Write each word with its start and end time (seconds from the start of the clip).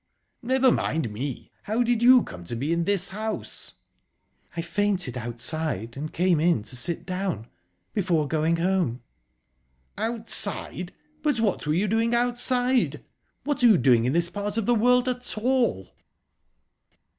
"Never 0.41 0.71
mind 0.71 1.11
me. 1.13 1.51
How 1.61 1.83
did 1.83 2.01
you 2.01 2.23
come 2.23 2.43
to 2.45 2.55
be 2.55 2.73
in 2.73 2.85
this 2.85 3.09
house?" 3.09 3.75
"I 4.57 4.63
fainted 4.63 5.15
outside, 5.15 5.95
and 5.95 6.11
came 6.11 6.39
in 6.39 6.63
to 6.63 6.75
sit 6.75 7.05
down, 7.05 7.45
before 7.93 8.27
going 8.27 8.55
home." 8.55 9.03
"Outside? 9.99 10.91
But 11.21 11.39
what 11.39 11.67
were 11.67 11.75
you 11.75 11.87
doing 11.87 12.15
outside? 12.15 13.03
What 13.43 13.61
are 13.63 13.67
you 13.67 13.77
doing 13.77 14.05
in 14.05 14.13
this 14.13 14.31
part 14.31 14.57
of 14.57 14.65
the 14.65 14.73
world 14.73 15.07
at 15.07 15.37
all?" 15.37 15.89